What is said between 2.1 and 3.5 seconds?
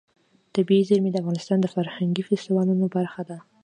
فستیوالونو برخه ده.